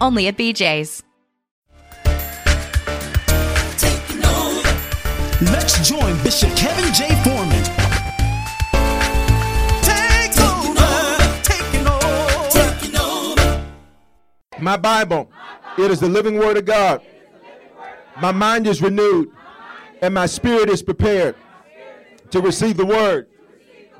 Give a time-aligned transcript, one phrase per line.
[0.00, 1.02] only at BJ's.
[5.40, 7.08] Let's join Bishop Kevin J.
[7.22, 7.64] Foreman.
[9.82, 11.86] Take over, taking
[12.96, 13.64] over.
[14.60, 15.30] My Bible,
[15.78, 17.02] it is the living word of God.
[18.20, 19.30] My mind is renewed,
[20.02, 21.36] and my spirit is prepared
[22.30, 23.28] to receive the word,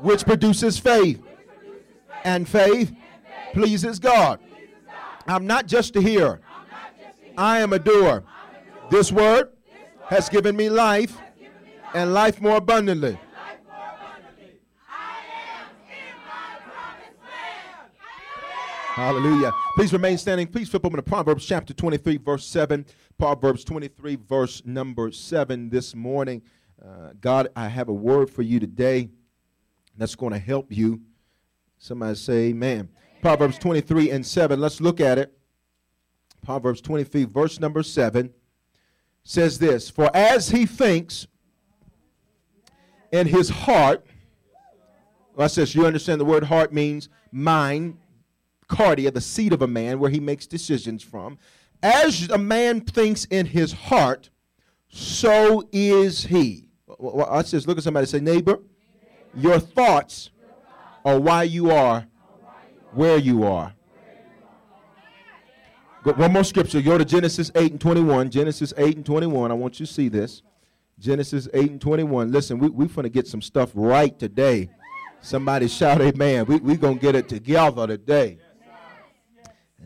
[0.00, 1.22] which produces faith.
[2.24, 2.92] And faith
[3.52, 4.40] pleases God.
[5.28, 6.40] I'm not just a hearer,
[7.36, 8.24] I am a doer.
[8.90, 9.50] This word
[10.06, 11.16] has given me life
[11.94, 13.18] and life more abundantly.
[18.94, 19.52] Hallelujah.
[19.76, 20.48] Please remain standing.
[20.48, 22.84] Please flip open to Proverbs chapter 23, verse 7.
[23.16, 26.42] Proverbs 23, verse number 7 this morning.
[26.84, 29.08] Uh, God, I have a word for you today
[29.96, 31.00] that's going to help you.
[31.78, 32.88] Somebody say amen.
[33.20, 34.60] Proverbs 23 and 7.
[34.60, 35.36] Let's look at it.
[36.44, 38.32] Proverbs 23, verse number 7
[39.24, 41.26] says this For as he thinks
[43.12, 44.06] in his heart,
[45.34, 47.98] well, I says, you understand the word heart means mind,
[48.68, 51.38] cardia, the seat of a man, where he makes decisions from.
[51.82, 54.30] As a man thinks in his heart,
[54.88, 56.68] so is he.
[56.98, 58.58] Well, I says, look at somebody say, neighbor,
[59.34, 60.30] your thoughts
[61.04, 62.06] are why you are
[62.92, 63.74] where you are.
[66.02, 66.80] Go, one more scripture.
[66.80, 68.30] Go to Genesis 8 and 21.
[68.30, 69.50] Genesis 8 and 21.
[69.50, 70.42] I want you to see this.
[70.98, 72.32] Genesis 8 and 21.
[72.32, 74.70] Listen, we, we're going to get some stuff right today.
[75.20, 76.46] Somebody shout amen.
[76.46, 78.38] We're we going to get it together today.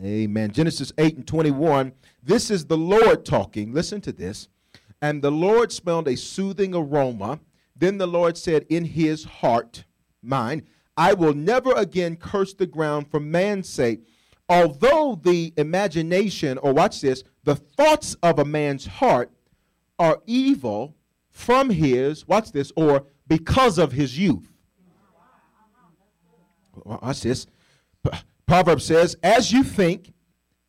[0.03, 0.51] Amen.
[0.51, 1.93] Genesis 8 and 21.
[2.21, 3.73] This is the Lord talking.
[3.73, 4.47] Listen to this.
[5.01, 7.39] And the Lord smelled a soothing aroma.
[7.75, 9.83] Then the Lord said in his heart,
[10.21, 10.63] mind,
[10.95, 14.05] I will never again curse the ground for man's sake.
[14.49, 19.31] Although the imagination, or watch this, the thoughts of a man's heart
[19.97, 20.95] are evil
[21.29, 24.49] from his, watch this, or because of his youth.
[26.83, 27.47] Watch this.
[28.45, 30.13] Proverbs says, as you think,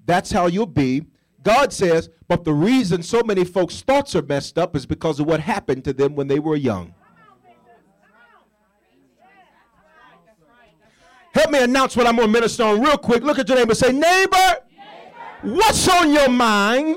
[0.04, 1.04] that's how you'll be.
[1.42, 5.26] God says, but the reason so many folks' thoughts are messed up is because of
[5.26, 6.94] what happened to them when they were young.
[11.44, 13.22] Help me announce what I'm going to minister on real quick.
[13.22, 14.60] Look at your neighbor and say, neighbor,
[15.42, 16.96] what's on your mind?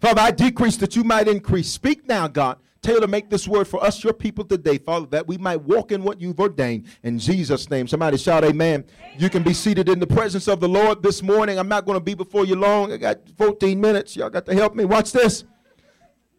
[0.00, 1.68] Father, I decrease that you might increase.
[1.68, 2.58] Speak now, God.
[2.80, 6.04] Tailor, make this word for us, your people today, Father, that we might walk in
[6.04, 6.86] what you've ordained.
[7.02, 7.88] In Jesus' name.
[7.88, 8.84] Somebody shout, Amen.
[8.84, 9.18] amen.
[9.18, 11.58] You can be seated in the presence of the Lord this morning.
[11.58, 12.92] I'm not going to be before you long.
[12.92, 14.14] I got 14 minutes.
[14.14, 14.84] Y'all got to help me.
[14.84, 15.42] Watch this.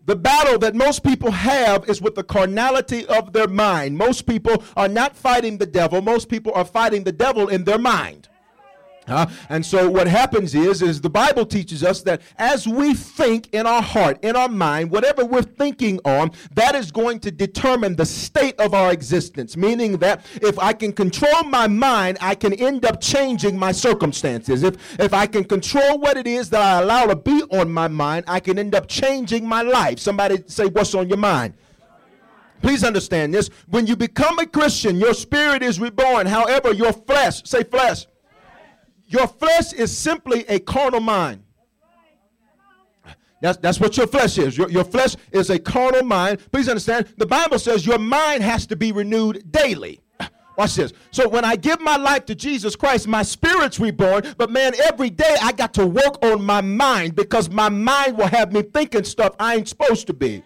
[0.06, 3.98] The battle that most people have is with the carnality of their mind.
[3.98, 7.78] Most people are not fighting the devil, most people are fighting the devil in their
[7.78, 8.28] mind.
[9.08, 13.54] Uh, and so what happens is is the bible teaches us that as we think
[13.54, 17.96] in our heart in our mind whatever we're thinking on that is going to determine
[17.96, 19.58] the state of our existence.
[19.58, 24.64] Meaning that if i can control my mind i can end up changing my circumstances.
[24.64, 27.88] If if i can control what it is that i allow to be on my
[27.88, 30.00] mind i can end up changing my life.
[30.00, 31.54] Somebody say what's on your mind?
[32.62, 33.50] Please understand this.
[33.68, 36.26] When you become a Christian, your spirit is reborn.
[36.26, 38.06] However, your flesh, say flesh,
[39.14, 41.44] your flesh is simply a carnal mind.
[43.42, 44.58] That's, that's what your flesh is.
[44.58, 46.40] Your, your flesh is a carnal mind.
[46.52, 50.00] Please understand, the Bible says your mind has to be renewed daily.
[50.58, 50.94] Watch this.
[51.12, 54.34] So when I give my life to Jesus Christ, my spirit's reborn.
[54.38, 58.28] But man, every day I got to work on my mind because my mind will
[58.28, 60.42] have me thinking stuff I ain't supposed to be.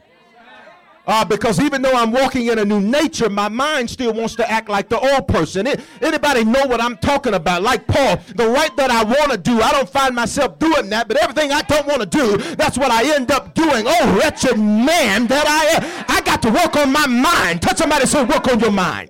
[1.07, 4.51] Uh, because even though I'm walking in a new nature, my mind still wants to
[4.51, 5.65] act like the old person.
[5.65, 7.63] It, anybody know what I'm talking about?
[7.63, 11.07] Like Paul, the right that I want to do, I don't find myself doing that,
[11.07, 13.85] but everything I don't want to do, that's what I end up doing.
[13.87, 16.05] Oh, wretched man that I am.
[16.09, 17.61] I got to work on my mind.
[17.61, 19.09] Touch somebody say, work on your mind.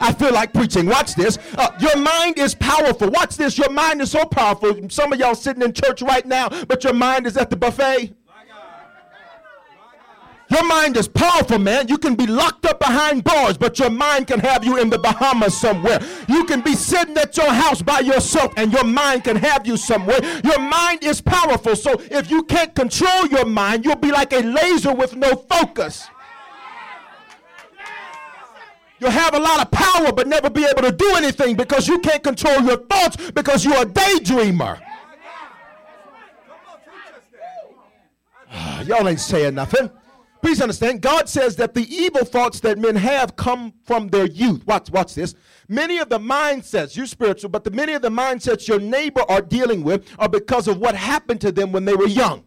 [0.00, 0.86] I feel like preaching.
[0.86, 1.38] Watch this.
[1.58, 3.10] Uh, your mind is powerful.
[3.10, 3.58] Watch this.
[3.58, 4.88] Your mind is so powerful.
[4.88, 8.14] Some of y'all sitting in church right now, but your mind is at the buffet.
[10.50, 11.88] Your mind is powerful, man.
[11.88, 14.98] You can be locked up behind bars, but your mind can have you in the
[14.98, 16.00] Bahamas somewhere.
[16.26, 19.76] You can be sitting at your house by yourself, and your mind can have you
[19.76, 20.18] somewhere.
[20.42, 21.76] Your mind is powerful.
[21.76, 26.08] So if you can't control your mind, you'll be like a laser with no focus.
[29.00, 31.98] You'll have a lot of power, but never be able to do anything because you
[31.98, 34.80] can't control your thoughts because you're a daydreamer.
[38.86, 39.90] Y'all ain't saying nothing.
[40.40, 44.64] Please understand, God says that the evil thoughts that men have come from their youth.
[44.66, 45.34] Watch, watch this.
[45.68, 49.42] Many of the mindsets, you spiritual, but the many of the mindsets your neighbor are
[49.42, 52.44] dealing with are because of what happened to them when they were young.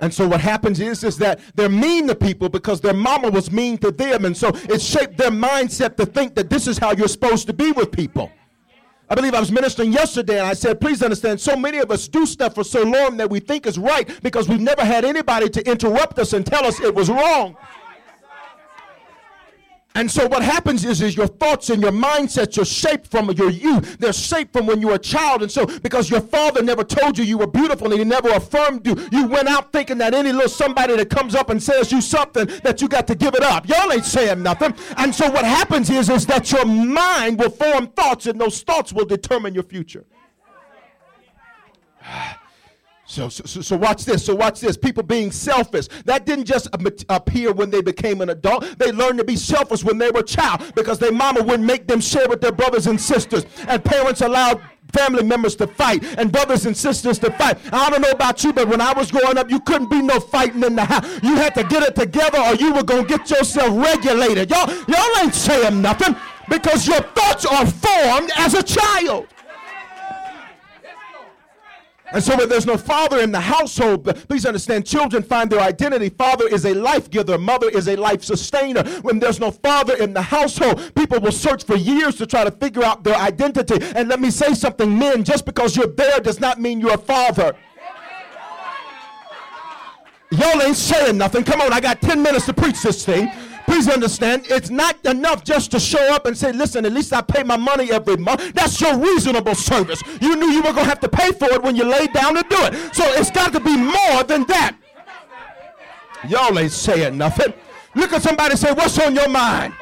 [0.00, 3.50] And so what happens is, is that they're mean to people because their mama was
[3.50, 4.24] mean to them.
[4.24, 7.52] And so it shaped their mindset to think that this is how you're supposed to
[7.52, 8.30] be with people.
[9.10, 12.08] I believe I was ministering yesterday and I said, please understand, so many of us
[12.08, 15.48] do stuff for so long that we think is right because we've never had anybody
[15.48, 17.56] to interrupt us and tell us it was wrong.
[19.98, 23.50] And so what happens is, is your thoughts and your mindsets are shaped from your
[23.50, 23.98] youth.
[23.98, 25.42] They're shaped from when you were a child.
[25.42, 28.86] And so because your father never told you you were beautiful and he never affirmed
[28.86, 32.00] you, you went out thinking that any little somebody that comes up and says you
[32.00, 33.68] something that you got to give it up.
[33.68, 34.72] Y'all ain't saying nothing.
[34.98, 38.92] And so what happens is, is that your mind will form thoughts and those thoughts
[38.92, 40.04] will determine your future.
[43.08, 44.26] So, so, so watch this.
[44.26, 44.76] So watch this.
[44.76, 45.88] People being selfish.
[46.04, 46.68] That didn't just
[47.08, 48.78] appear when they became an adult.
[48.78, 51.86] They learned to be selfish when they were a child because their mama wouldn't make
[51.88, 53.46] them share with their brothers and sisters.
[53.66, 54.60] And parents allowed
[54.92, 57.56] family members to fight and brothers and sisters to fight.
[57.72, 60.20] I don't know about you, but when I was growing up, you couldn't be no
[60.20, 61.06] fighting in the house.
[61.22, 64.50] You had to get it together or you were going to get yourself regulated.
[64.50, 66.14] Y'all, y'all ain't saying nothing
[66.50, 69.28] because your thoughts are formed as a child.
[72.12, 76.08] And so when there's no father in the household, please understand, children find their identity.
[76.08, 78.82] Father is a life giver, mother is a life sustainer.
[79.00, 82.50] When there's no father in the household, people will search for years to try to
[82.50, 83.76] figure out their identity.
[83.94, 86.98] And let me say something, men, just because you're there does not mean you're a
[86.98, 87.54] father.
[90.30, 91.42] Y'all ain't saying nothing.
[91.42, 93.30] Come on, I got 10 minutes to preach this thing.
[93.68, 97.20] Please understand, it's not enough just to show up and say, listen, at least I
[97.20, 98.54] pay my money every month.
[98.54, 100.02] That's your reasonable service.
[100.22, 102.34] You knew you were going to have to pay for it when you laid down
[102.36, 102.94] to do it.
[102.94, 104.74] So it's got to be more than that.
[106.26, 107.52] Y'all ain't saying nothing.
[107.94, 109.74] Look at somebody say, what's on your mind?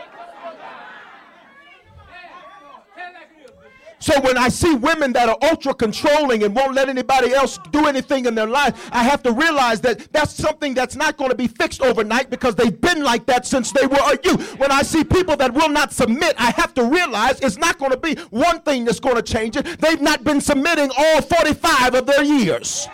[4.06, 7.88] So when I see women that are ultra controlling and won't let anybody else do
[7.88, 11.37] anything in their life, I have to realize that that's something that's not going to
[11.37, 14.61] be fixed overnight because they've been like that since they were a youth.
[14.61, 17.91] When I see people that will not submit, I have to realize it's not going
[17.91, 19.81] to be one thing that's going to change it.
[19.81, 22.87] They've not been submitting all 45 of their years.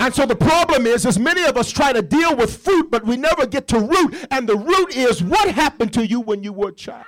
[0.00, 3.06] And so the problem is, is many of us try to deal with fruit, but
[3.06, 4.26] we never get to root.
[4.32, 7.06] And the root is what happened to you when you were a child.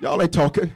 [0.00, 0.72] Y'all ain't talking.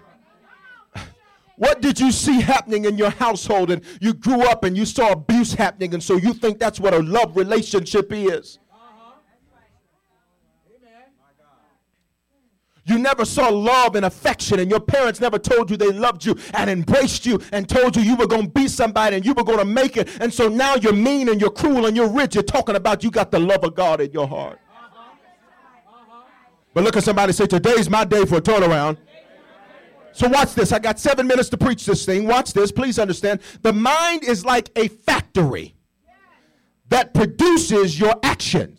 [1.56, 3.70] What did you see happening in your household?
[3.70, 6.92] And you grew up and you saw abuse happening, and so you think that's what
[6.92, 8.58] a love relationship is.
[12.84, 16.36] You never saw love and affection, and your parents never told you they loved you
[16.54, 19.44] and embraced you and told you you were going to be somebody and you were
[19.44, 20.08] going to make it.
[20.20, 22.10] And so now you're mean and you're cruel and you're.
[22.12, 24.58] You're talking about you got the love of God in your heart.
[26.74, 28.96] But look at somebody say, Today's my day for a turnaround.
[30.12, 30.72] So watch this.
[30.72, 32.26] I got seven minutes to preach this thing.
[32.26, 32.70] Watch this.
[32.70, 33.40] Please understand.
[33.62, 35.74] The mind is like a factory
[36.88, 38.78] that produces your actions.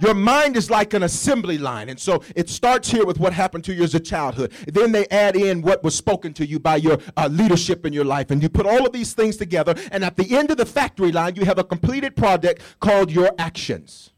[0.00, 1.88] Your mind is like an assembly line.
[1.88, 4.52] And so it starts here with what happened to you as a childhood.
[4.66, 8.04] Then they add in what was spoken to you by your uh, leadership in your
[8.04, 8.30] life.
[8.30, 9.74] And you put all of these things together.
[9.90, 13.32] And at the end of the factory line, you have a completed project called your
[13.38, 14.12] actions.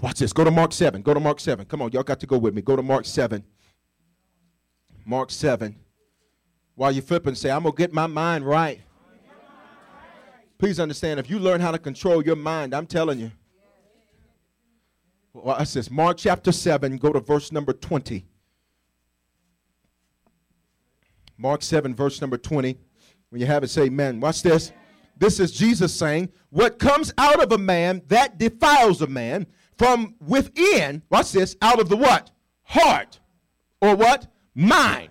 [0.00, 0.32] Watch this.
[0.32, 1.02] Go to Mark 7.
[1.02, 1.64] Go to Mark 7.
[1.66, 2.62] Come on, y'all got to go with me.
[2.62, 3.42] Go to Mark 7.
[5.04, 5.76] Mark 7.
[6.74, 8.80] While you're flipping, say, I'm going to get my mind right.
[10.58, 13.30] Please understand, if you learn how to control your mind, I'm telling you.
[15.32, 18.24] Well, it says Mark chapter 7, go to verse number 20.
[21.36, 22.78] Mark 7, verse number 20.
[23.28, 24.20] When you have it, say amen.
[24.20, 24.72] Watch this.
[25.18, 29.46] This is Jesus saying, What comes out of a man, that defiles a man.
[29.78, 32.30] From within, watch this, out of the what?
[32.62, 33.20] Heart.
[33.80, 34.26] Or what?
[34.54, 35.10] Mind.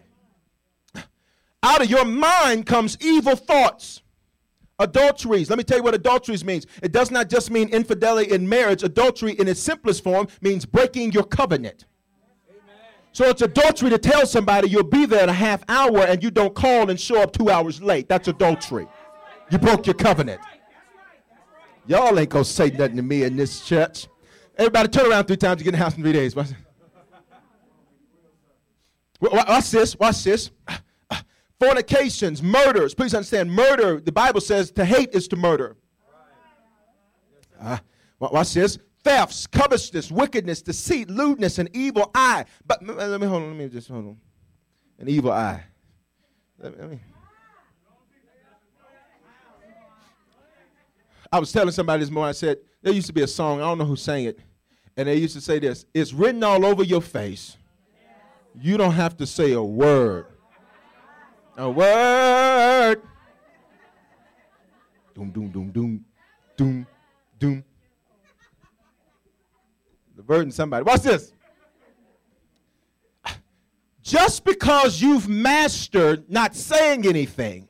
[1.61, 4.01] Out of your mind comes evil thoughts.
[4.77, 5.49] Adulteries.
[5.49, 6.65] Let me tell you what adulteries means.
[6.83, 8.83] It does not just mean infidelity in marriage.
[8.83, 11.85] Adultery, in its simplest form, means breaking your covenant.
[13.13, 16.29] So it's adultery to tell somebody you'll be there in a half hour and you
[16.29, 18.09] don't call and show up two hours late.
[18.09, 18.87] That's adultery.
[19.49, 20.41] You broke your covenant.
[21.87, 24.07] Y'all ain't gonna say nothing to me in this church.
[24.57, 26.35] Everybody turn around three times to get in the house in three days.
[26.35, 26.49] Watch,
[29.21, 29.97] watch this.
[29.97, 30.51] Watch this.
[31.59, 32.93] Fornications, murders.
[32.93, 35.77] Please understand, murder, the Bible says to hate is to murder.
[37.59, 37.77] Uh,
[38.19, 38.77] watch this.
[39.03, 42.45] Thefts, covetousness, wickedness, deceit, lewdness, an evil eye.
[42.65, 43.49] But let me hold on.
[43.49, 44.17] Let me just hold on.
[44.99, 45.63] An evil eye.
[46.59, 46.99] Let me, let me.
[51.31, 53.63] I was telling somebody this morning, I said, there used to be a song, I
[53.63, 54.37] don't know who sang it,
[54.95, 57.57] and they used to say this It's written all over your face.
[58.61, 60.27] You don't have to say a word.
[61.57, 63.01] A word.
[65.15, 66.05] Doom, doom, doom, doom,
[66.55, 66.87] doom,
[67.39, 67.63] doom.
[70.15, 70.83] The burden somebody.
[70.83, 71.33] Watch this.
[74.03, 77.67] Just because you've mastered not saying anything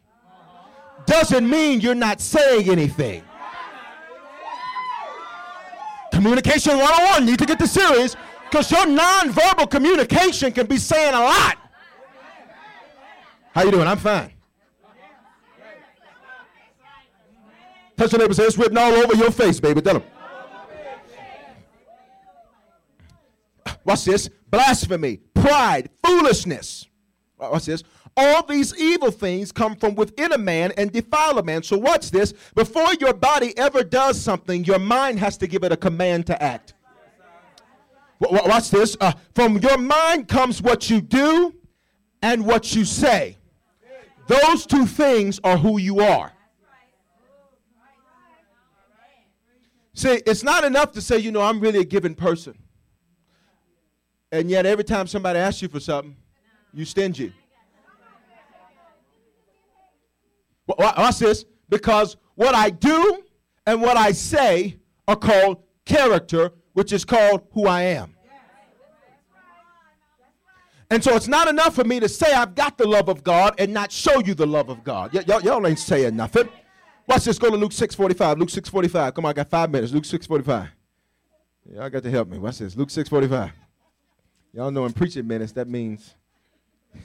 [1.05, 3.23] doesn't mean you're not saying anything.
[6.15, 8.15] Communication 101, need to get the series
[8.49, 11.57] because your nonverbal communication can be saying a lot.
[13.53, 13.85] How you doing?
[13.85, 14.31] I'm fine.
[17.97, 19.81] Touch your neighbor say it's written all over your face, baby.
[19.81, 20.03] Tell him.
[23.83, 24.29] Watch this.
[24.49, 26.87] Blasphemy, pride, foolishness.
[27.37, 27.83] Watch this.
[28.17, 31.63] All these evil things come from within a man and defile a man.
[31.63, 32.33] So watch this.
[32.53, 36.41] Before your body ever does something, your mind has to give it a command to
[36.41, 36.73] act.
[38.19, 38.95] Watch this.
[39.01, 41.53] Uh, from your mind comes what you do
[42.21, 43.37] and what you say.
[44.27, 46.31] Those two things are who you are.
[49.93, 52.57] See, it's not enough to say, you know, I'm really a giving person.
[54.31, 56.17] And yet, every time somebody asks you for something,
[56.73, 57.33] you stingy.
[60.67, 61.45] Watch this.
[61.69, 63.23] Because what I do
[63.65, 68.15] and what I say are called character, which is called who I am.
[70.91, 73.55] And so it's not enough for me to say I've got the love of God
[73.57, 75.13] and not show you the love of God.
[75.13, 76.47] Y- y- y'all ain't saying nothing.
[77.07, 77.39] Watch this.
[77.39, 78.37] Go to Luke 6.45.
[78.37, 79.15] Luke 6.45.
[79.15, 79.91] Come on, I got five minutes.
[79.91, 80.69] Luke 6.45.
[81.73, 82.37] Y'all got to help me.
[82.37, 82.75] Watch this.
[82.75, 83.51] Luke 6.45.
[84.53, 86.13] Y'all know in preaching minutes that means.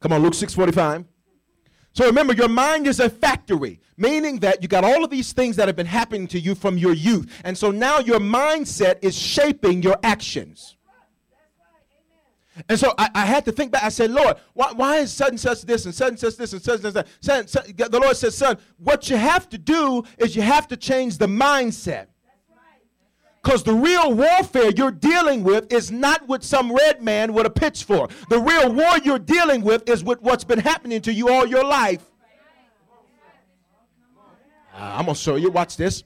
[0.00, 1.06] Come on, Luke 6.45.
[1.96, 5.56] So remember, your mind is a factory, meaning that you got all of these things
[5.56, 7.40] that have been happening to you from your youth.
[7.42, 10.76] And so now your mindset is shaping your actions.
[12.68, 13.82] And so I, I, had to think back.
[13.82, 16.52] I said, Lord, why, why is such and such this and such and such this
[16.52, 16.92] and such and
[17.48, 17.90] such that?
[17.90, 21.26] the Lord said, son, what you have to do is you have to change the
[21.26, 22.08] mindset.
[23.46, 27.50] Because the real warfare you're dealing with is not with some red man with a
[27.50, 28.10] pitchfork.
[28.28, 31.62] The real war you're dealing with is with what's been happening to you all your
[31.62, 32.10] life.
[34.74, 35.48] Uh, I'm going to show you.
[35.50, 36.02] Watch this.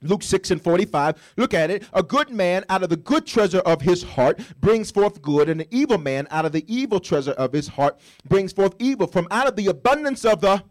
[0.00, 1.34] Luke 6 and 45.
[1.36, 1.82] Look at it.
[1.92, 5.62] A good man out of the good treasure of his heart brings forth good, and
[5.62, 7.98] an evil man out of the evil treasure of his heart
[8.28, 9.08] brings forth evil.
[9.08, 10.62] From out of the abundance of the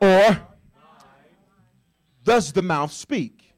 [0.00, 0.40] or
[2.24, 3.51] does the mouth speak?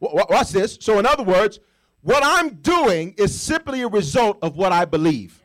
[0.00, 0.78] Watch this.
[0.80, 1.60] So, in other words,
[2.02, 5.40] what I'm doing is simply a result of what I believe.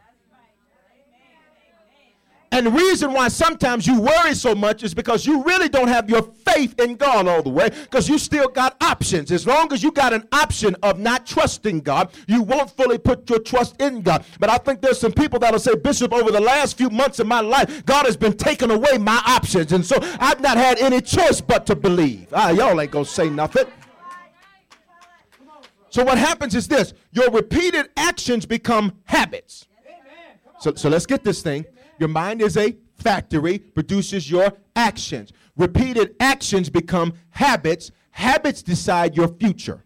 [2.55, 6.09] And the reason why sometimes you worry so much is because you really don't have
[6.09, 9.29] your faith in God all the way because you still got options.
[9.29, 13.29] As long as you got an option of not trusting God, you won't fully put
[13.29, 14.23] your trust in God.
[14.39, 17.27] But I think there's some people that'll say, Bishop, over the last few months of
[17.27, 19.73] my life, God has been taking away my options.
[19.73, 22.27] And so I've not had any choice but to believe.
[22.31, 23.65] Ah, y'all ain't going to say nothing.
[25.95, 29.65] So what happens is this your repeated actions become habits.
[30.59, 31.63] So, so let's get this thing.
[31.99, 35.31] Your mind is a factory, produces your actions.
[35.55, 37.91] Repeated actions become habits.
[38.11, 39.85] Habits decide your future.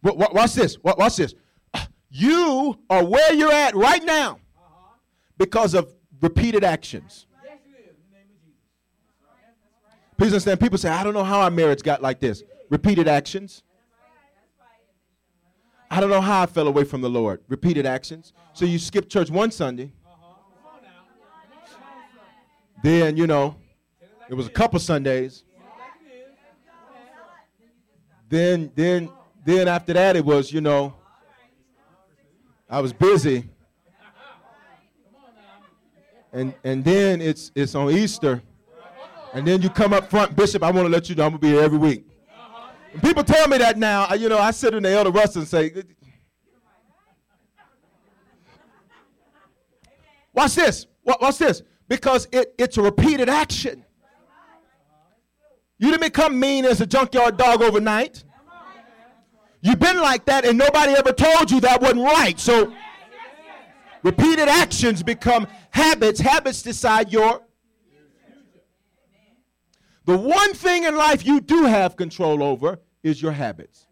[0.00, 0.78] Watch this.
[0.80, 1.34] Watch this.
[2.10, 4.38] You are where you're at right now
[5.36, 7.26] because of repeated actions.
[10.16, 10.60] Please understand.
[10.60, 12.44] People say, I don't know how our marriage got like this.
[12.70, 13.62] Repeated actions.
[15.90, 17.40] I don't know how I fell away from the Lord.
[17.48, 18.32] Repeated actions.
[18.52, 19.92] So you skip church one Sunday.
[22.82, 23.56] Then, you know,
[24.28, 25.44] it was a couple Sundays.
[28.28, 29.10] Then, then,
[29.44, 30.94] then after that, it was, you know,
[32.68, 33.48] I was busy.
[36.30, 38.42] And and then it's it's on Easter.
[39.32, 41.38] And then you come up front, Bishop, I want to let you know I'm gonna
[41.38, 42.07] be here every week.
[43.02, 44.12] People tell me that now.
[44.14, 45.72] You know, I sit in the elder Russell and say,
[50.32, 50.86] Watch this.
[51.04, 51.62] Wa- Watch this.
[51.88, 53.84] Because it, it's a repeated action.
[55.78, 58.24] You didn't become mean as a junkyard dog overnight.
[59.60, 62.38] You've been like that, and nobody ever told you that wasn't right.
[62.38, 62.72] So,
[64.02, 66.20] repeated actions become habits.
[66.20, 67.42] Habits decide your.
[70.04, 73.86] The one thing in life you do have control over is your habits.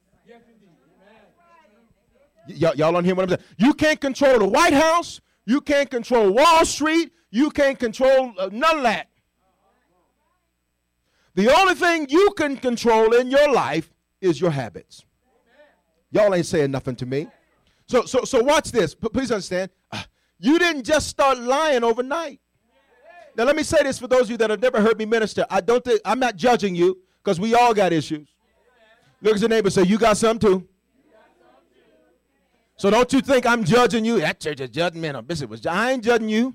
[2.48, 3.42] Y- y'all, don't hear what I'm saying?
[3.58, 5.20] You can't control the White House.
[5.44, 7.12] You can't control Wall Street.
[7.30, 9.08] You can't control uh, none of that.
[11.34, 15.04] The only thing you can control in your life is your habits.
[16.10, 17.26] Y'all ain't saying nothing to me.
[17.88, 18.94] So, so, so watch this.
[18.94, 19.70] P- please understand.
[19.92, 20.02] Uh,
[20.40, 22.40] You didn't just start lying overnight.
[23.36, 25.44] Now, let me say this for those of you that have never heard me minister.
[25.50, 28.28] I don't think I'm not judging you because we all got issues.
[29.22, 30.68] Look at your neighbor say, You got some too.
[32.76, 34.20] So don't you think I'm judging you?
[34.20, 34.74] That church is.
[34.94, 35.66] No, Bishop.
[35.66, 36.54] I ain't judging you.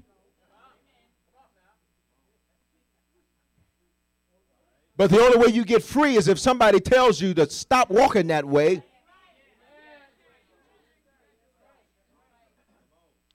[4.96, 8.27] But the only way you get free is if somebody tells you to stop walking
[8.27, 8.84] that way.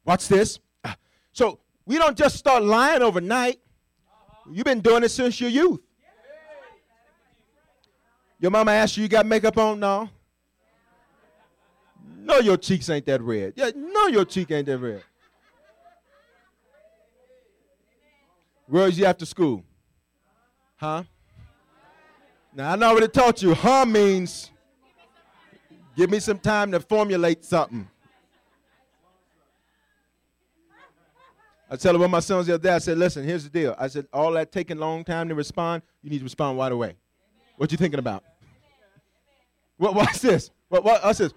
[0.04, 0.60] Watch this.
[0.84, 0.96] Ah,
[1.32, 3.58] So we don't just start lying overnight.
[4.48, 5.80] You've been doing it since your youth.
[8.38, 9.80] Your mama asked you, you got makeup on?
[9.80, 10.08] No.
[12.18, 13.54] No, your cheeks ain't that red.
[13.56, 15.02] Yeah, no, your cheek ain't that red.
[18.66, 19.62] Where is you after school?
[20.76, 21.04] Huh?
[22.52, 24.50] Now, I know I already taught you, huh means
[25.96, 27.88] give me some time to formulate something.
[31.70, 33.74] I tell one of my sons the other day, I said, listen, here's the deal.
[33.78, 36.96] I said, all that taking long time to respond, you need to respond right away.
[37.56, 38.22] What you thinking about?
[39.76, 40.50] What, watch this.
[40.68, 41.32] What, what, watch this.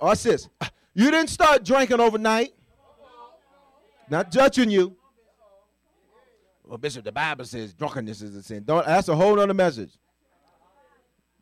[0.00, 0.48] Watch this.
[0.94, 2.52] You didn't start drinking overnight.
[4.08, 4.96] Not judging you.
[6.64, 8.64] Well, Bishop, the Bible says drunkenness is a sin.
[8.64, 9.90] Don't, that's a whole other message.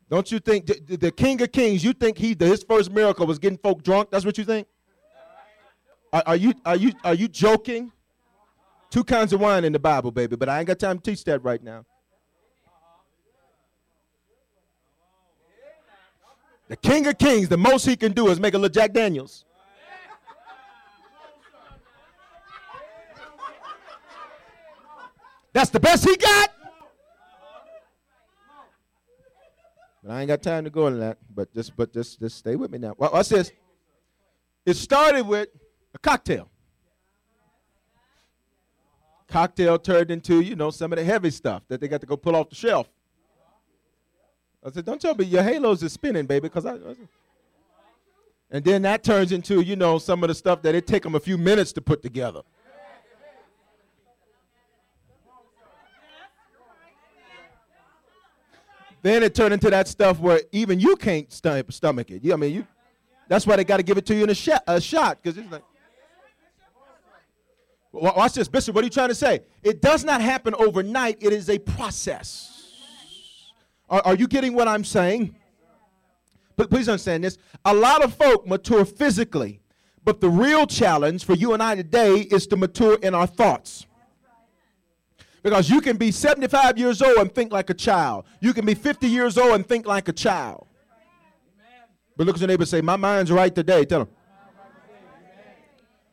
[0.09, 1.83] Don't you think the, the King of Kings?
[1.83, 4.09] You think he his first miracle was getting folk drunk?
[4.09, 4.67] That's what you think?
[6.11, 7.91] Are, are you are you are you joking?
[8.89, 11.23] Two kinds of wine in the Bible, baby, but I ain't got time to teach
[11.25, 11.85] that right now.
[16.69, 19.43] The King of Kings, the most he can do is make a little Jack Daniels.
[25.51, 26.51] That's the best he got.
[30.03, 31.17] But I ain't got time to go into that.
[31.33, 32.93] But just, but just, just stay with me now.
[32.97, 33.51] Well, what's this?
[34.63, 35.49] It started with
[35.95, 36.49] a cocktail.
[39.27, 42.15] Cocktail turned into, you know, some of the heavy stuff that they got to go
[42.15, 42.87] pull off the shelf.
[44.63, 46.95] I said, don't tell me your halos is spinning, baby, because I, I.
[48.51, 51.15] And then that turns into, you know, some of the stuff that it take them
[51.15, 52.41] a few minutes to put together.
[59.01, 62.23] Then it turned into that stuff where even you can't stomach it.
[62.23, 62.67] You, I mean, you.
[63.29, 65.37] That's why they got to give it to you in a, shot, a shot, because
[65.37, 65.63] it's like.
[67.93, 68.75] Wa- Watch this, Bishop.
[68.75, 69.41] What are you trying to say?
[69.63, 71.17] It does not happen overnight.
[71.21, 72.58] It is a process.
[73.89, 75.35] Are, are you getting what I'm saying?
[76.55, 77.37] But please understand this.
[77.65, 79.61] A lot of folk mature physically,
[80.03, 83.85] but the real challenge for you and I today is to mature in our thoughts.
[85.41, 88.25] Because you can be 75 years old and think like a child.
[88.41, 90.67] You can be 50 years old and think like a child.
[92.17, 93.85] But look at your neighbor and say, My mind's right today.
[93.85, 94.09] Tell him.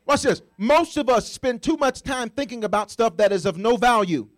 [0.05, 0.41] Watch this.
[0.57, 4.29] Most of us spend too much time thinking about stuff that is of no value.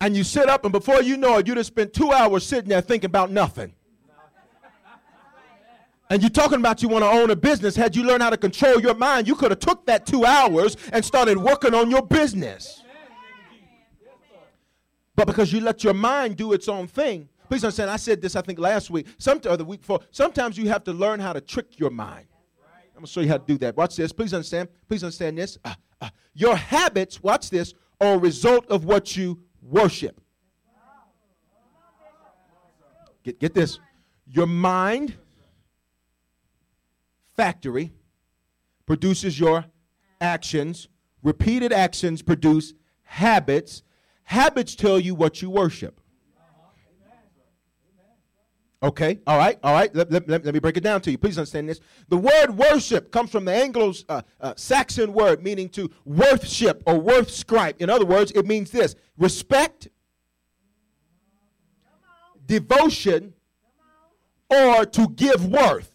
[0.00, 2.68] And you sit up, and before you know it, you just spent two hours sitting
[2.68, 3.74] there thinking about nothing.
[6.10, 7.74] And you're talking about you want to own a business.
[7.74, 10.76] Had you learned how to control your mind, you could have took that two hours
[10.92, 12.82] and started working on your business.
[15.16, 17.90] But because you let your mind do its own thing, please understand.
[17.90, 20.00] I said this, I think last week, some or the week before.
[20.10, 22.26] Sometimes you have to learn how to trick your mind.
[22.94, 23.76] I'm gonna show you how to do that.
[23.76, 24.12] Watch this.
[24.12, 24.68] Please understand.
[24.88, 25.58] Please understand this.
[25.64, 30.20] Uh, uh, your habits, watch this, are a result of what you worship.
[33.22, 33.78] Get, get this.
[34.26, 35.16] Your mind
[37.36, 37.92] factory
[38.86, 39.64] produces your
[40.20, 40.88] actions.
[41.22, 43.82] Repeated actions produce habits.
[44.24, 46.00] Habits tell you what you worship.
[48.82, 49.94] Okay, all right, all right.
[49.94, 51.16] Let, let, let, me break it down to you.
[51.16, 51.80] Please understand this.
[52.08, 56.94] The word worship comes from the Anglo uh, uh, Saxon word meaning to worship or
[56.94, 57.80] worthscribe.
[57.80, 59.88] In other words, it means this respect,
[62.44, 63.32] devotion,
[64.50, 65.90] or to give worth.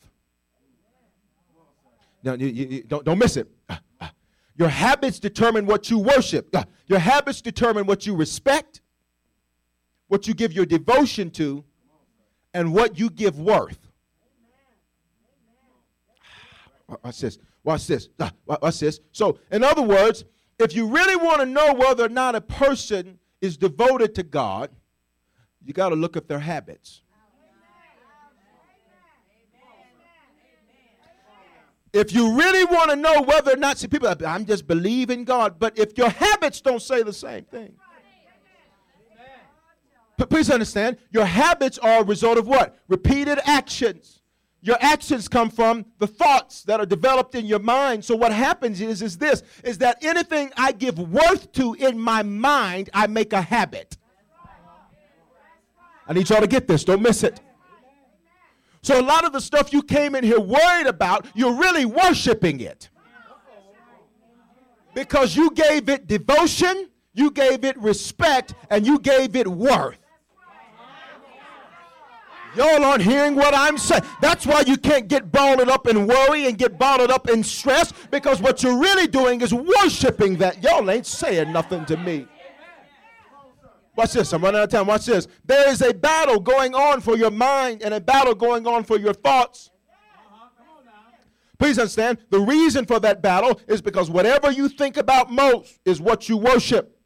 [2.24, 3.48] Now, you, you, don't, don't miss it.
[3.70, 4.12] Ah, ah.
[4.56, 6.50] Your habits determine what you worship.
[6.56, 8.82] Ah, Your habits determine what you respect,
[10.08, 11.64] what you give your devotion to,
[12.54, 13.80] and what you give worth.
[17.04, 17.38] Watch this.
[17.64, 18.10] Watch this.
[18.20, 19.00] Ah, Watch this.
[19.12, 20.26] So, in other words,
[20.58, 24.72] if you really want to know whether or not a person is devoted to God,
[25.64, 27.02] you got to look at their habits.
[31.92, 35.58] If you really want to know whether or not, see, people, I'm just believing God,
[35.58, 37.74] but if your habits don't say the same thing,
[40.26, 42.78] please understand, your habits are a result of what?
[42.88, 44.22] Repeated actions.
[44.62, 48.04] Your actions come from the thoughts that are developed in your mind.
[48.04, 52.24] So what happens is, is this, is that anything I give worth to in my
[52.24, 53.98] mind, I make a habit.
[56.08, 56.84] I need y'all to get this.
[56.84, 57.40] Don't miss it.
[58.82, 62.60] So a lot of the stuff you came in here worried about, you're really worshiping
[62.62, 62.90] it.
[64.94, 69.99] Because you gave it devotion, you gave it respect, and you gave it worth.
[72.56, 74.04] Y'all aren't hearing what I'm saying.
[74.22, 77.94] That's why you can't get balled up in worry and get balled up in stress
[78.10, 80.64] because what you're really doing is worshiping that.
[80.64, 82.28] Y'all ain't saying nothing to me.
[83.96, 84.32] Watch this.
[84.34, 84.88] I'm running out of time.
[84.88, 85.28] Watch this.
[85.46, 88.98] There is a battle going on for your mind and a battle going on for
[88.98, 89.72] your thoughts.
[91.60, 96.00] Please understand, the reason for that battle is because whatever you think about most is
[96.00, 96.98] what you worship.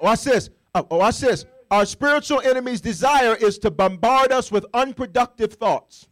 [0.00, 0.48] Watch this.
[0.74, 1.44] Uh, watch this.
[1.70, 6.08] Our spiritual enemy's desire is to bombard us with unproductive thoughts.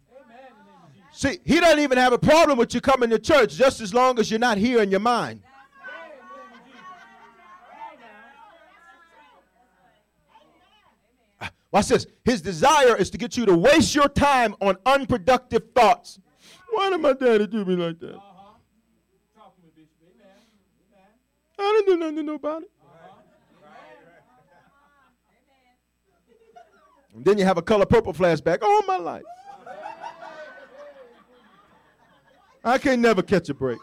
[1.12, 4.18] See, he doesn't even have a problem with you coming to church just as long
[4.18, 5.42] as you're not here in your mind.
[11.40, 12.06] Ah, watch this.
[12.24, 16.18] His desire is to get you to waste your time on unproductive thoughts.
[16.70, 18.18] Why did my daddy do me like that?
[21.58, 22.66] I didn't do nothing to nobody.
[27.14, 29.22] And then you have a color purple flashback all my life.
[32.64, 33.78] I can't never catch a break.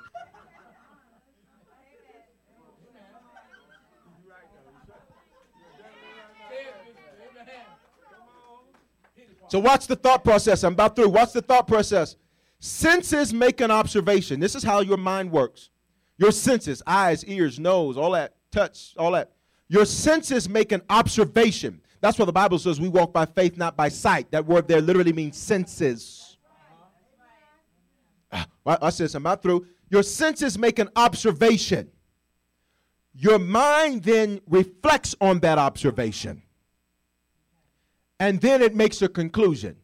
[9.49, 10.63] So watch the thought process.
[10.63, 11.09] I'm about through.
[11.09, 12.15] Watch the thought process.
[12.59, 14.39] Senses make an observation.
[14.39, 15.71] This is how your mind works.
[16.17, 19.31] Your senses, eyes, ears, nose, all that, touch, all that.
[19.67, 21.81] Your senses make an observation.
[22.01, 24.31] That's why the Bible says we walk by faith, not by sight.
[24.31, 26.37] That word there literally means senses.
[28.31, 29.15] Ah, Watch this.
[29.15, 29.65] I'm about through.
[29.89, 31.89] Your senses make an observation.
[33.13, 36.43] Your mind then reflects on that observation
[38.19, 39.77] and then it makes a conclusion.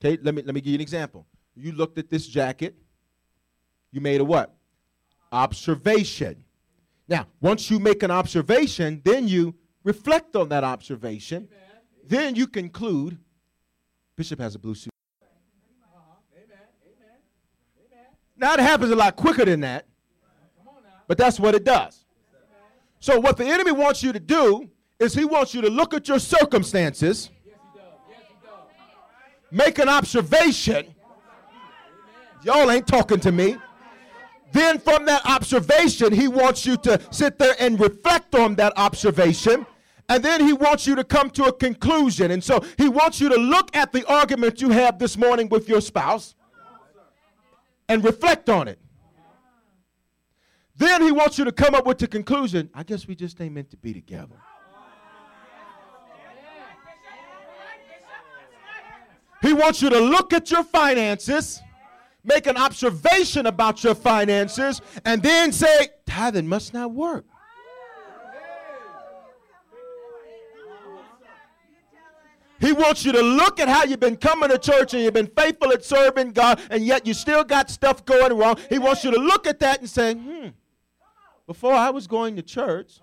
[0.00, 1.26] Okay, let me let me give you an example.
[1.54, 2.74] You looked at this jacket.
[3.92, 4.54] You made a what?
[5.30, 6.44] Observation.
[7.06, 11.48] Now, once you make an observation, then you reflect on that observation.
[12.06, 13.18] Then you conclude.
[14.16, 14.92] Bishop has a blue suit.
[18.36, 19.86] Now it happens a lot quicker than that,
[21.06, 22.04] but that's what it does.
[22.98, 24.68] So what the enemy wants you to do
[24.98, 27.30] is he wants you to look at your circumstances,
[29.50, 30.92] make an observation.
[32.42, 33.56] Y'all ain't talking to me.
[34.50, 39.66] Then from that observation, he wants you to sit there and reflect on that observation.
[40.12, 42.32] And then he wants you to come to a conclusion.
[42.32, 45.70] And so he wants you to look at the argument you have this morning with
[45.70, 46.34] your spouse
[47.88, 48.78] and reflect on it.
[50.76, 53.54] Then he wants you to come up with the conclusion I guess we just ain't
[53.54, 54.36] meant to be together.
[59.40, 61.62] He wants you to look at your finances,
[62.22, 67.24] make an observation about your finances, and then say, tithing must not work.
[72.72, 75.26] He wants you to look at how you've been coming to church and you've been
[75.26, 78.56] faithful at serving God, and yet you still got stuff going wrong.
[78.70, 80.48] He wants you to look at that and say, hmm,
[81.46, 82.98] before I was going to church,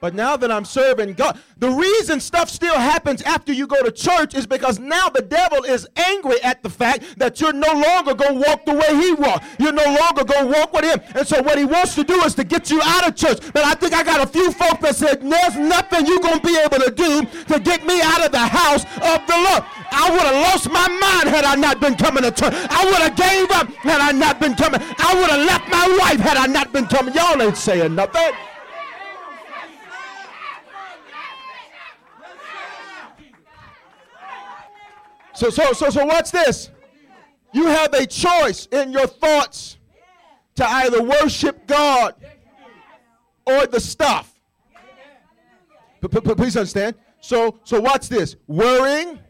[0.00, 3.90] But now that I'm serving God, the reason stuff still happens after you go to
[3.90, 8.14] church is because now the devil is angry at the fact that you're no longer
[8.14, 9.44] going to walk the way he walked.
[9.58, 11.00] You're no longer going to walk with him.
[11.14, 13.40] And so what he wants to do is to get you out of church.
[13.52, 16.46] But I think I got a few folks that said, there's nothing you're going to
[16.46, 19.64] be able to do to get me out of the house of the Lord.
[19.90, 22.54] I would have lost my mind had I not been coming to church.
[22.54, 24.80] I would have gave up had I not been coming.
[24.98, 27.14] I would have left my wife had I not been coming.
[27.14, 28.32] Y'all ain't saying nothing.
[35.38, 36.68] So, so, so, so, what's this?
[37.52, 39.78] You have a choice in your thoughts
[40.56, 42.16] to either worship God
[43.46, 44.34] or the stuff.
[46.00, 46.96] Please understand.
[47.20, 48.34] So, so what's this?
[48.48, 49.20] Worrying,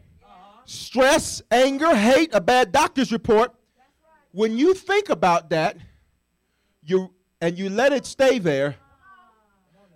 [0.65, 3.53] stress, anger, hate, a bad doctor's report.
[4.31, 5.77] When you think about that,
[6.83, 8.77] you and you let it stay there,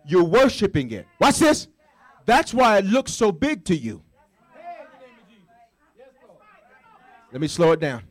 [0.06, 1.08] you're worshiping it.
[1.20, 1.70] Watch this.
[2.28, 4.03] That's why it looks so big to you.
[7.34, 8.04] Let me slow it down.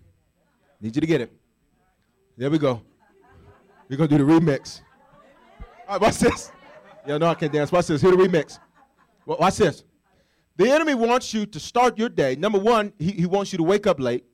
[0.80, 1.32] Need you to get it.
[2.36, 2.82] There we go.
[3.88, 4.80] We're gonna do the remix.
[5.86, 6.50] All right, watch this.
[7.06, 7.70] Yeah, no, I can't dance.
[7.70, 8.02] Watch this.
[8.02, 8.58] Here the remix.
[9.24, 9.84] Wa- Watch this.
[10.56, 12.34] The enemy wants you to start your day.
[12.34, 14.24] Number one, he, he wants you to wake up late.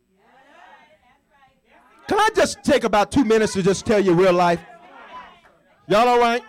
[2.09, 4.61] Can I just take about two minutes to just tell you real life?
[5.87, 6.43] Y'all all right?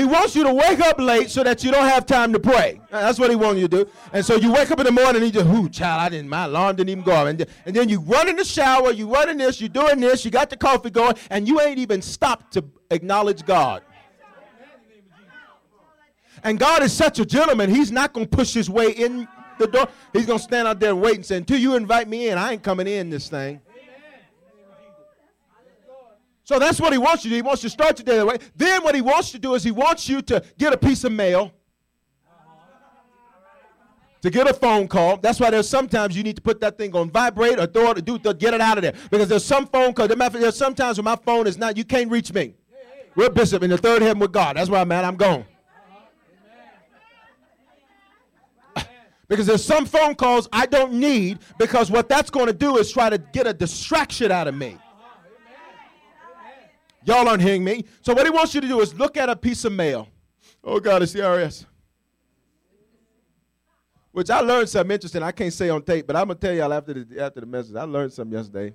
[0.00, 2.80] He wants you to wake up late so that you don't have time to pray.
[2.90, 3.90] That's what he wants you to do.
[4.14, 6.30] And so you wake up in the morning and you just, whoo, child, I didn't,
[6.30, 7.26] my alarm didn't even go off.
[7.26, 10.30] And, and then you run in the shower, you running this, you doing this, you
[10.30, 13.82] got the coffee going, and you ain't even stopped to acknowledge God.
[16.44, 19.66] And God is such a gentleman, he's not going to push his way in the
[19.66, 19.86] door.
[20.14, 22.38] He's going to stand out there and wait and say, until you invite me in,
[22.38, 23.60] I ain't coming in this thing.
[26.50, 27.36] So that's what he wants you to do.
[27.36, 28.36] He wants you to start your day that way.
[28.56, 31.04] Then what he wants you to do is he wants you to get a piece
[31.04, 31.52] of mail,
[34.20, 35.16] to get a phone call.
[35.16, 38.04] That's why there's sometimes you need to put that thing on vibrate or throw it,
[38.04, 38.94] do to get it out of there.
[39.12, 40.08] Because there's some phone calls.
[40.08, 42.54] There's sometimes when my phone is not, you can't reach me.
[43.14, 44.56] We're bishop in the third heaven with God.
[44.56, 45.04] That's where I'm at.
[45.04, 45.44] I'm gone.
[49.28, 52.90] Because there's some phone calls I don't need because what that's going to do is
[52.90, 54.76] try to get a distraction out of me.
[57.04, 57.84] Y'all aren't hearing me.
[58.02, 60.08] So what he wants you to do is look at a piece of mail.
[60.62, 61.66] Oh God, it's the IRS.
[64.12, 65.22] Which I learned something interesting.
[65.22, 67.76] I can't say on tape, but I'm gonna tell y'all after the after the message.
[67.76, 68.74] I learned something yesterday.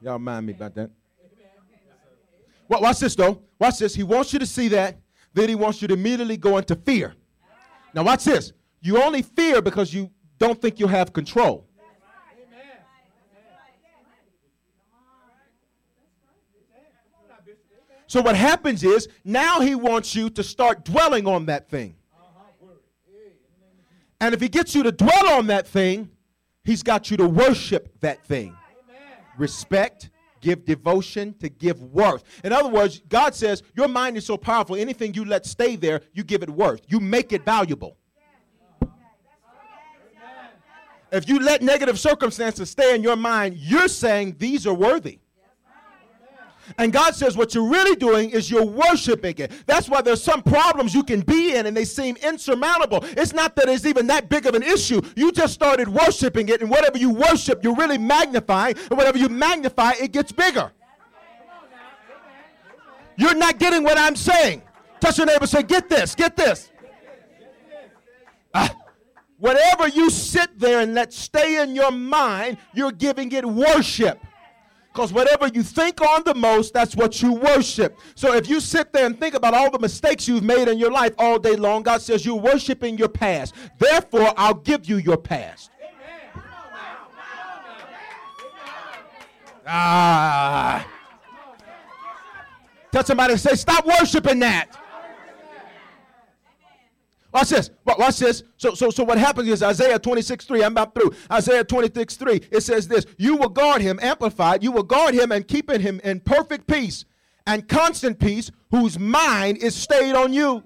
[0.00, 0.90] Y'all mind me about that.
[2.68, 3.42] Wa- Watch this though.
[3.58, 3.94] Watch this.
[3.94, 4.96] He wants you to see that.
[5.34, 7.14] Then he wants you to immediately go into fear.
[7.94, 8.52] Now watch this.
[8.80, 11.66] You only fear because you don't think you have control.
[18.12, 21.94] So what happens is now he wants you to start dwelling on that thing.
[24.20, 26.10] And if he gets you to dwell on that thing,
[26.62, 28.54] he's got you to worship that thing.
[29.38, 30.10] Respect,
[30.42, 32.22] give devotion, to give worth.
[32.44, 36.02] In other words, God says your mind is so powerful, anything you let stay there,
[36.12, 36.82] you give it worth.
[36.88, 37.96] You make it valuable.
[41.10, 45.21] If you let negative circumstances stay in your mind, you're saying these are worthy.
[46.78, 49.52] And God says what you're really doing is you're worshiping it.
[49.66, 53.00] That's why there's some problems you can be in and they seem insurmountable.
[53.02, 55.00] It's not that it's even that big of an issue.
[55.16, 59.28] You just started worshiping it, and whatever you worship, you're really magnifying, and whatever you
[59.28, 60.72] magnify, it gets bigger.
[63.16, 64.62] You're not getting what I'm saying.
[65.00, 66.70] Touch your neighbor, say, Get this, get this.
[68.54, 68.74] Ah,
[69.38, 74.18] whatever you sit there and let stay in your mind, you're giving it worship.
[74.92, 77.98] Because whatever you think on the most, that's what you worship.
[78.14, 80.92] So if you sit there and think about all the mistakes you've made in your
[80.92, 83.54] life all day long, God says you're worshiping your past.
[83.78, 85.70] Therefore, I'll give you your past.
[89.66, 90.86] Ah.
[92.90, 94.81] Tell somebody, say, stop worshiping that.
[97.32, 97.70] Watch this.
[97.84, 98.42] Wa- Watch this.
[98.56, 101.12] So, so, so what happens is Isaiah 26, 3, I'm about through.
[101.30, 105.32] Isaiah 26, 3, it says this You will guard him, amplified, you will guard him
[105.32, 107.04] and keep in him in perfect peace
[107.46, 110.62] and constant peace, whose mind is stayed on you.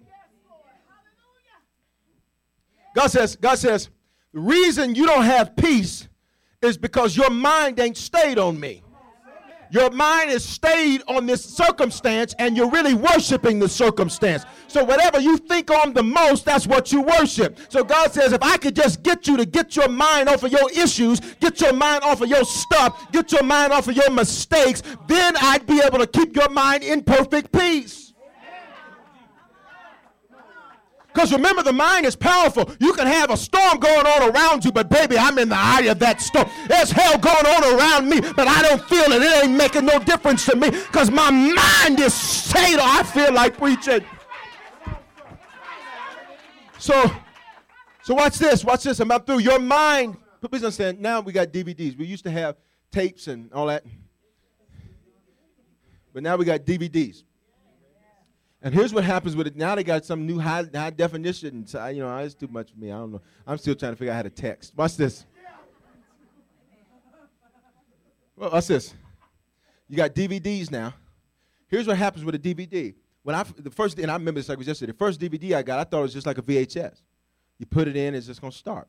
[2.95, 3.91] God says, God says,
[4.33, 6.09] the reason you don't have peace
[6.63, 8.83] is because your mind ain't stayed on me.
[9.71, 14.45] Your mind is stayed on this circumstance and you're really worshiping the circumstance.
[14.69, 17.59] So whatever you think on the most, that's what you worship.
[17.69, 20.53] So God says, if I could just get you to get your mind off of
[20.53, 24.11] your issues, get your mind off of your stuff, get your mind off of your
[24.11, 28.06] mistakes, then I'd be able to keep your mind in perfect peace.
[31.17, 32.71] Because remember, the mind is powerful.
[32.79, 35.85] You can have a storm going on around you, but baby, I'm in the eye
[35.89, 36.47] of that storm.
[36.69, 39.23] There's hell going on around me, but I don't feel it.
[39.23, 42.83] It ain't making no difference to me because my mind is stable.
[42.83, 44.05] I feel like preaching.
[46.77, 47.11] So,
[48.03, 48.63] so watch this.
[48.63, 49.01] Watch this.
[49.01, 49.39] I'm about through.
[49.39, 50.19] Your mind.
[50.43, 51.01] Please understand.
[51.01, 51.97] Now we got DVDs.
[51.97, 52.57] We used to have
[52.93, 53.85] tapes and all that,
[56.13, 57.23] but now we got DVDs.
[58.63, 59.57] And here's what happens with it.
[59.57, 61.67] Now they got some new high, high definition.
[61.67, 62.91] So, you know, it's too much for me.
[62.91, 63.21] I don't know.
[63.47, 64.73] I'm still trying to figure out how to text.
[64.77, 65.27] Watch this.
[68.37, 68.95] Well, watch this.
[69.89, 70.95] You got DVDs now.
[71.69, 72.95] Here's what happens with a DVD.
[73.23, 74.93] When I the first and I remember this like it was yesterday.
[74.93, 77.01] The first DVD I got, I thought it was just like a VHS.
[77.59, 78.89] You put it in, it's just gonna start.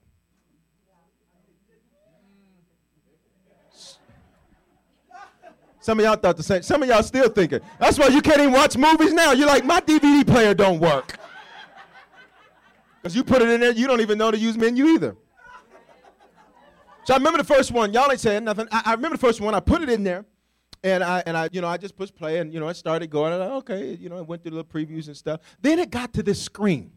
[5.88, 6.62] Some of y'all thought the same.
[6.63, 7.62] Some of y'all still thinking.
[7.80, 9.32] That's why you can't even watch movies now.
[9.32, 11.17] You're like, my DVD player don't work.
[13.02, 15.15] Because you put it in there, you don't even know to use menu either.
[17.06, 17.93] So I remember the first one.
[17.93, 18.67] Y'all ain't saying nothing.
[18.69, 19.56] I, I remember the first one.
[19.56, 20.26] I put it in there,
[20.84, 23.10] and I and I, you know, I just pushed play, and you know, it started
[23.10, 23.32] going.
[23.32, 25.39] And I, okay, you know, I went through the little previews and stuff.
[25.62, 26.91] Then it got to this screen.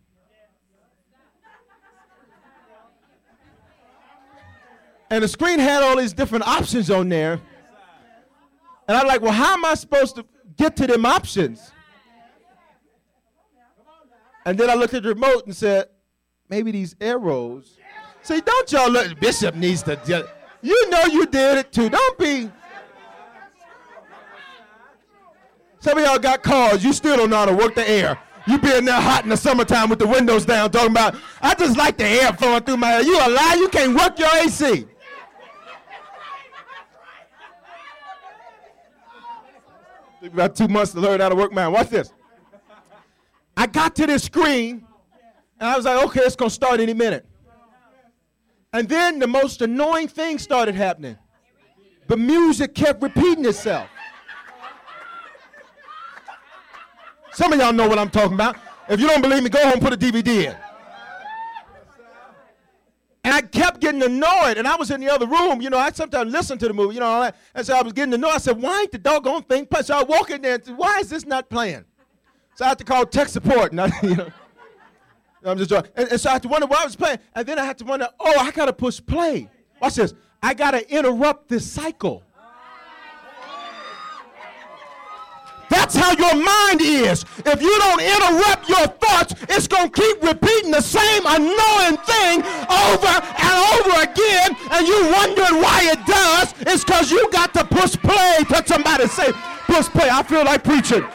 [5.10, 7.40] And the screen had all these different options on there.
[8.90, 10.26] And I'm like, well, how am I supposed to
[10.56, 11.70] get to them options?
[14.44, 15.86] And then I looked at the remote and said,
[16.48, 17.78] maybe these arrows.
[18.22, 20.26] See, don't y'all look, Bishop needs to,
[20.60, 21.88] you know you did it too.
[21.88, 22.50] Don't be.
[25.78, 28.18] Some of y'all got cars, you still don't know how to work the air.
[28.48, 31.54] You be in there hot in the summertime with the windows down talking about, I
[31.54, 33.02] just like the air flowing through my hair.
[33.02, 34.88] You a lie, you can't work your AC.
[40.22, 41.72] Took about two months to learn how to work mine.
[41.72, 42.12] Watch this.
[43.56, 44.86] I got to this screen,
[45.58, 47.26] and I was like, okay, it's gonna start any minute.
[48.72, 51.16] And then the most annoying thing started happening.
[52.06, 53.88] The music kept repeating itself.
[57.32, 58.56] Some of y'all know what I'm talking about.
[58.88, 60.56] If you don't believe me, go home and put a DVD in.
[63.40, 65.62] I kept getting annoyed, and I was in the other room.
[65.62, 67.36] You know, I sometimes listen to the movie, you know, all that.
[67.54, 68.32] and so I was getting annoyed.
[68.32, 70.76] I said, "Why ain't the doggone thing playing?" So I walk in there and said,
[70.76, 71.86] "Why is this not playing?"
[72.54, 74.28] So I had to call tech support, and I, you know,
[75.46, 75.90] I'm just joking.
[75.96, 77.78] And, and so I had to wonder why I was playing, and then I had
[77.78, 79.48] to wonder, "Oh, I gotta push play."
[79.80, 80.12] Watch this.
[80.42, 82.22] I gotta interrupt this cycle.
[85.70, 87.24] That's how your mind is.
[87.46, 92.42] If you don't interrupt your thoughts, it's going to keep repeating the same annoying thing
[92.68, 96.54] over and over again, and you wondering why it does.
[96.66, 98.38] It's because you got to push play.
[98.48, 99.30] Touch somebody say,
[99.66, 100.10] push play.
[100.10, 101.06] I feel like preaching.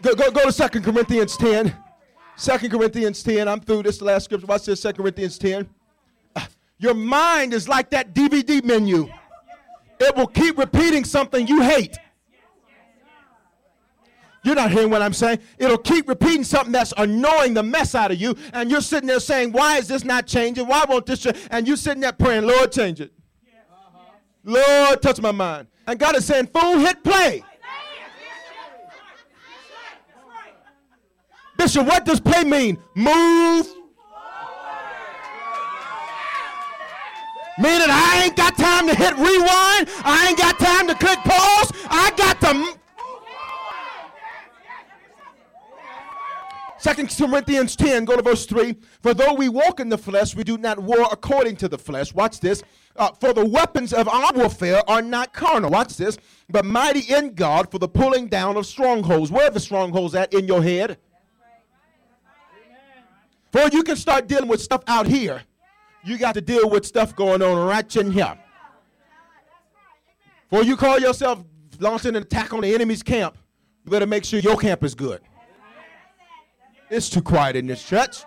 [0.00, 1.76] Go, go, go to 2 Corinthians 10.
[2.38, 3.46] 2 Corinthians 10.
[3.46, 4.46] I'm through this the last scripture.
[4.46, 5.68] Watch this 2 Corinthians 10.
[6.34, 6.40] Uh,
[6.78, 9.10] Your mind is like that DVD menu
[10.00, 11.96] it will keep repeating something you hate.
[14.42, 15.40] You're not hearing what I'm saying.
[15.58, 19.20] It'll keep repeating something that's annoying the mess out of you, and you're sitting there
[19.20, 20.66] saying, "Why is this not changing?
[20.66, 21.36] Why won't this?" Change?
[21.50, 23.12] And you're sitting there praying, "Lord, change it.
[24.42, 27.44] Lord, touch my mind." And God is saying, "Fool, hit play."
[31.58, 32.78] Bishop, what does play mean?
[32.94, 33.68] Move.
[37.60, 39.88] Meaning I ain't got time to hit rewind.
[40.02, 41.72] I ain't got time to click pause.
[41.90, 42.80] I got to.
[46.78, 48.74] Second Corinthians 10, go to verse 3.
[49.02, 52.14] For though we walk in the flesh, we do not war according to the flesh.
[52.14, 52.62] Watch this.
[52.96, 55.70] Uh, for the weapons of our warfare are not carnal.
[55.70, 56.16] Watch this.
[56.48, 59.30] But mighty in God for the pulling down of strongholds.
[59.30, 60.96] Where are the strongholds at in your head?
[63.52, 65.42] For you can start dealing with stuff out here.
[66.04, 68.38] You got to deal with stuff going on right in here.
[70.48, 71.44] For you call yourself
[71.78, 73.36] launching an attack on the enemy's camp,
[73.84, 75.20] you better make sure your camp is good.
[76.88, 78.24] It's too quiet in this church.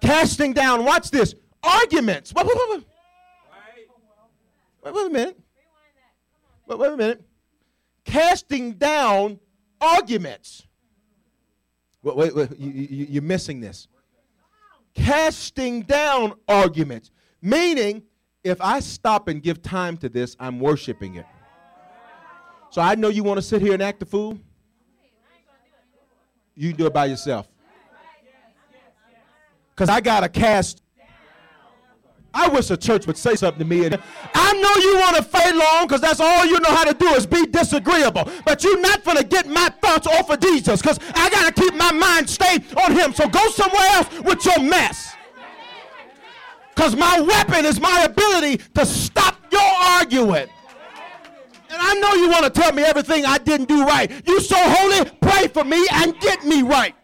[0.00, 2.34] Casting down, watch this, arguments.
[2.34, 2.86] Wait, wait, wait, wait.
[4.94, 5.38] Wait, a minute.
[6.66, 7.22] Wait, wait a minute.
[8.04, 9.38] Casting down
[9.80, 10.66] arguments.
[12.02, 12.58] Wait, wait, wait.
[12.58, 13.88] You, you, you're missing this.
[14.94, 17.10] Casting down arguments.
[17.42, 18.02] Meaning,
[18.44, 21.26] if I stop and give time to this, I'm worshiping it.
[22.70, 24.38] So I know you want to sit here and act a fool.
[26.54, 27.48] You do it by yourself.
[29.74, 30.82] Because I got to cast.
[32.32, 33.86] I wish the church would say something to me.
[33.86, 33.98] And
[34.34, 37.08] I know you want to fight long because that's all you know how to do
[37.08, 38.28] is be disagreeable.
[38.44, 41.60] But you're not going to get my thoughts off of Jesus because I got to
[41.60, 43.12] keep my mind stayed on him.
[43.12, 45.14] So go somewhere else with your mess.
[46.74, 50.48] Because my weapon is my ability to stop your arguing.
[51.68, 54.10] And I know you want to tell me everything I didn't do right.
[54.26, 56.94] You so holy, pray for me and get me right.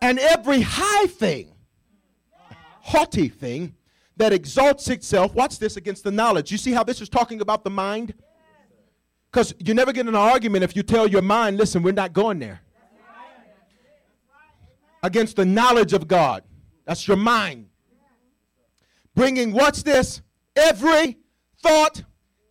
[0.00, 1.52] And every high thing,
[2.80, 3.74] haughty thing,
[4.16, 6.50] that exalts itself, watch this, against the knowledge.
[6.50, 8.14] You see how this is talking about the mind?
[9.30, 12.12] Because you never get in an argument if you tell your mind, listen, we're not
[12.12, 12.60] going there.
[15.02, 16.42] Against the knowledge of God.
[16.84, 17.68] That's your mind.
[19.14, 20.22] Bringing, watch this,
[20.56, 21.18] every
[21.62, 22.02] thought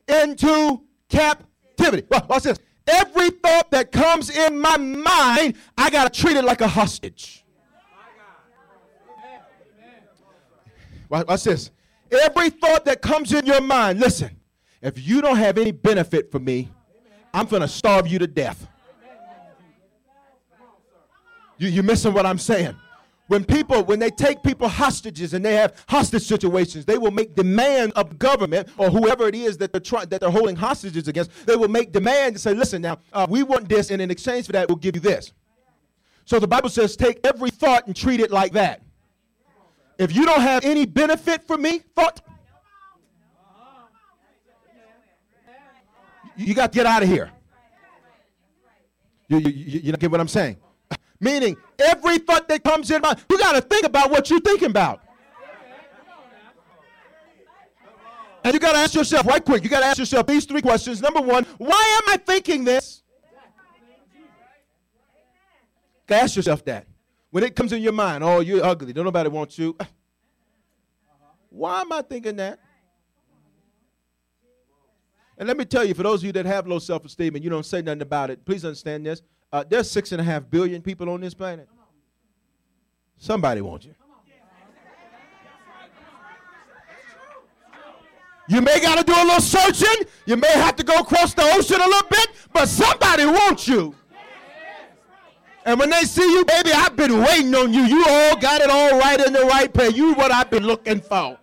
[0.08, 2.08] into captivity.
[2.10, 2.60] Watch this.
[2.88, 7.44] Every thought that comes in my mind, I got to treat it like a hostage.
[11.10, 11.72] Watch this.
[12.12, 14.32] Every thought that comes in your mind, listen,
[14.82, 16.70] if you don't have any benefit for me,
[17.34, 18.68] I'm going to starve you to death.
[21.58, 22.76] You, you're missing what I'm saying.
[23.28, 27.36] When people, when they take people hostages and they have hostage situations, they will make
[27.36, 31.46] demand of government or whoever it is that they're trying, that they're holding hostages against.
[31.46, 34.46] They will make demand and say, "Listen, now uh, we want this, and in exchange
[34.46, 35.34] for that, we'll give you this."
[36.28, 38.82] So the Bible says, take every thought and treat it like that.
[39.98, 42.20] If you don't have any benefit for me, thought,
[46.36, 47.32] you got to get out of here.
[49.30, 50.58] You, you, you, you get what I'm saying?
[51.20, 54.70] Meaning, every thought that comes in mind, you got to think about what you're thinking
[54.70, 55.02] about.
[58.44, 60.62] And you got to ask yourself, right quick, you got to ask yourself these three
[60.62, 61.02] questions.
[61.02, 63.04] Number one, why am I thinking this?
[66.10, 66.88] Ask yourself that.
[67.32, 69.76] When it comes in your mind, oh, you're ugly, don't nobody want you.
[71.50, 72.60] Why am I thinking that?
[75.38, 77.44] And let me tell you, for those of you that have low self esteem and
[77.44, 79.22] you don't say nothing about it, please understand this.
[79.52, 81.68] Uh, there's six and a half billion people on this planet.
[83.18, 83.96] Somebody wants you.
[88.50, 90.08] You may got to do a little searching.
[90.26, 93.94] You may have to go across the ocean a little bit, but somebody wants you.
[95.66, 97.82] And when they see you, baby, I've been waiting on you.
[97.82, 99.96] You all got it all right in the right place.
[99.98, 101.38] You what I've been looking for.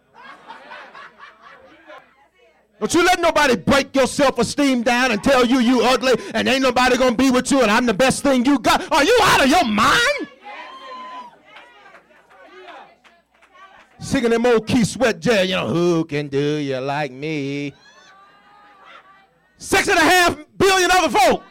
[2.85, 6.61] Don't you let nobody break your self-esteem down and tell you you ugly and ain't
[6.61, 8.93] nobody gonna be with you and I'm the best thing you got.
[8.93, 10.29] Are you out of your mind?
[13.99, 17.73] Singing them old Keith Sweat jazz, you know, who can do you like me?
[19.57, 21.43] Six and a half billion other folk.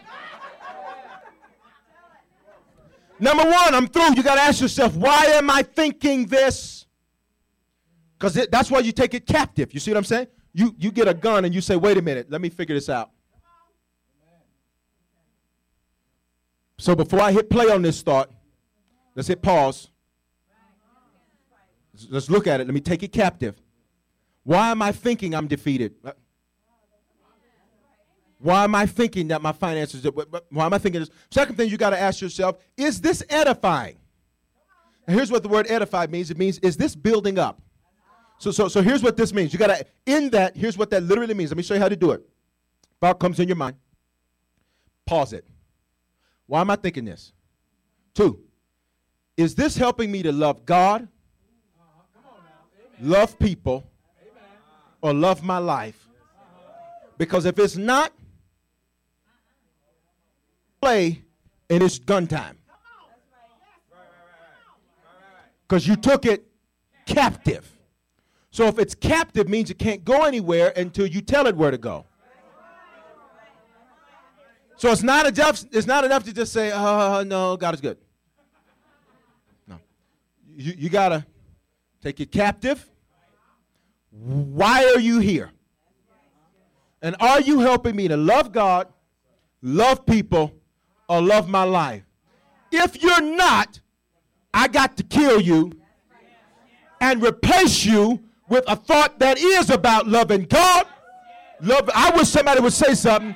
[3.20, 4.14] Number one, I'm through.
[4.16, 6.86] You got to ask yourself, why am I thinking this?
[8.20, 9.74] Because that's why you take it captive.
[9.74, 10.28] You see what I'm saying?
[10.54, 12.90] You, you get a gun and you say, wait a minute, let me figure this
[12.90, 13.10] out.
[16.78, 18.30] So before I hit play on this thought,
[19.16, 19.90] let's hit pause.
[22.10, 22.68] Let's look at it.
[22.68, 23.56] Let me take it captive.
[24.44, 25.96] Why am I thinking I'm defeated?
[28.40, 30.06] Why am I thinking that my finances?
[30.50, 31.10] Why am I thinking this?
[31.32, 33.98] Second thing you got to ask yourself: Is this edifying?
[35.08, 36.30] Here's what the word edify means.
[36.30, 37.62] It means is this building up?
[38.38, 39.54] So, so, so here's what this means.
[39.54, 40.56] You got to in that.
[40.56, 41.50] Here's what that literally means.
[41.52, 42.28] Let me show you how to do it.
[43.00, 43.76] Thought comes in your mind.
[45.06, 45.48] Pause it.
[46.48, 47.34] Why am I thinking this?
[48.14, 48.40] Two.
[49.36, 51.08] Is this helping me to love God,
[53.00, 53.84] love people,
[55.02, 56.08] or love my life?
[57.18, 58.14] Because if it's not,
[60.82, 61.24] play
[61.70, 62.58] and it's gun time.
[65.68, 66.46] Because you took it
[67.06, 67.73] captive.
[68.54, 71.78] So if it's captive means it can't go anywhere until you tell it where to
[71.80, 72.06] go.
[74.76, 77.74] So it's not enough, it's not enough to just say, oh, oh, oh no, God
[77.74, 77.98] is good.
[79.68, 79.80] No.
[80.46, 81.26] You, you gotta
[82.04, 82.88] take it captive.
[84.12, 85.50] Why are you here?
[87.02, 88.88] And are you helping me to love God,
[89.64, 90.54] love people,
[91.10, 92.04] or love my life?
[92.72, 93.80] If you're not,
[94.54, 95.72] I got to kill you
[97.02, 100.86] and replace you with a thought that is about loving God.
[101.62, 103.36] Love, I wish somebody would say something,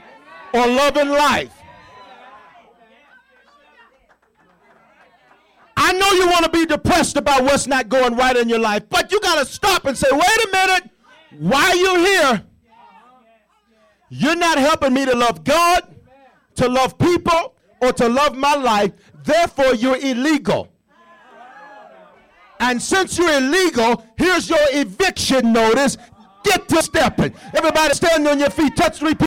[0.54, 1.54] or loving life.
[5.80, 8.84] I know you want to be depressed about what's not going right in your life,
[8.90, 10.90] but you got to stop and say, wait a minute,
[11.38, 12.44] why are you here?
[14.10, 15.96] You're not helping me to love God,
[16.56, 18.92] to love people, or to love my life.
[19.24, 20.70] Therefore, you're illegal.
[22.60, 25.98] And since you're illegal, here's your eviction notice.
[26.44, 27.34] Get to stepping.
[27.54, 28.76] Everybody stand on your feet.
[28.76, 29.27] Touch three people.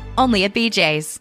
[0.17, 1.19] only at BJ's.